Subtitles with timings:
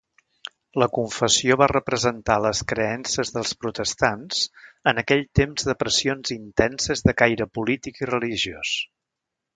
[0.83, 4.39] La confessió va representar les creences dels protestants
[4.93, 8.73] en aquell temps de pressions intenses de caire polític i religiós.